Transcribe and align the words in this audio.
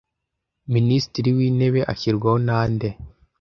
Minisitiri 0.73 1.29
w’intebe 1.37 1.81
ashyirwaho 1.91 2.37
na 2.47 2.59
nde 2.71 2.89